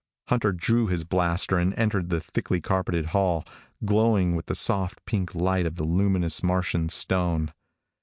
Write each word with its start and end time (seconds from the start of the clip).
Hunter 0.29 0.51
drew 0.51 0.87
his 0.87 1.03
blaster 1.03 1.59
and 1.59 1.75
entered 1.75 2.09
the 2.09 2.19
thickly 2.19 2.59
carpeted 2.59 3.05
hall, 3.09 3.45
glowing 3.85 4.35
with 4.35 4.47
the 4.47 4.55
soft, 4.55 4.99
pink 5.05 5.35
light 5.35 5.67
of 5.67 5.75
the 5.75 5.83
luminous, 5.83 6.41
Martian 6.41 6.89
stone. 6.89 7.53